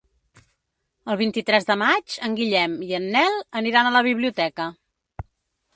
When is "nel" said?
3.17-3.39